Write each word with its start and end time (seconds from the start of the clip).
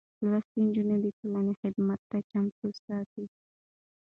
لوستې 0.29 0.57
نجونې 0.67 0.97
د 1.01 1.05
ټولنې 1.17 1.53
خدمت 1.61 1.99
ته 2.09 2.17
چمتو 2.29 2.67
ساتي. 2.85 3.25